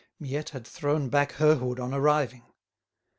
Miette 0.19 0.49
had 0.49 0.65
thrown 0.65 1.09
back 1.09 1.33
her 1.33 1.57
hood 1.57 1.79
on 1.79 1.93
arriving. 1.93 2.41